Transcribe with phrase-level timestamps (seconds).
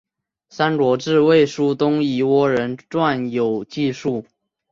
[0.49, 4.25] 三国志魏书东夷倭人传有记述。